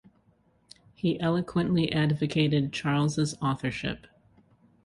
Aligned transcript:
He 0.95 1.19
eloquently 1.19 1.91
advocated 1.91 2.73
Charles's 2.73 3.35
authorship. 3.39 4.07